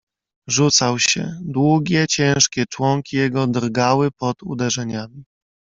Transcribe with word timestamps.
"Rzucał 0.49 0.99
się: 0.99 1.37
długie, 1.41 2.07
ciężkie 2.07 2.65
członki 2.69 3.17
jego 3.17 3.47
drgały 3.47 4.11
pod 4.11 4.43
uderzeniami." 4.43 5.23